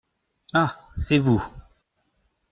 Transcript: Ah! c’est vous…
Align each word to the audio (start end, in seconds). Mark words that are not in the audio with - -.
Ah! 0.53 0.79
c’est 0.97 1.19
vous… 1.19 1.43